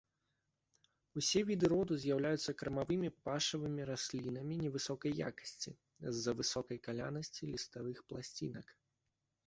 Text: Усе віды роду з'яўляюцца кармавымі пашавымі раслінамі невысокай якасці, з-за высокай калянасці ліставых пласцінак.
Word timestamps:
Усе 1.19 1.39
віды 1.49 1.69
роду 1.73 1.93
з'яўляюцца 2.05 2.55
кармавымі 2.61 3.09
пашавымі 3.29 3.81
раслінамі 3.91 4.59
невысокай 4.65 5.17
якасці, 5.29 5.71
з-за 6.13 6.31
высокай 6.43 6.77
калянасці 6.85 7.43
ліставых 7.55 7.97
пласцінак. 8.13 8.67